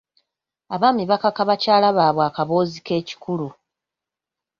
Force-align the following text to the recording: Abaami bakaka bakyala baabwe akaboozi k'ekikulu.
Abaami 0.75 1.03
bakaka 1.11 1.41
bakyala 1.49 1.87
baabwe 1.97 2.23
akaboozi 2.29 2.77
k'ekikulu. 2.85 3.47